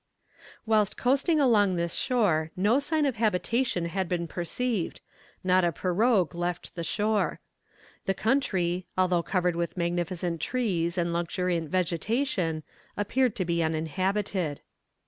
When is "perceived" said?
4.27-4.99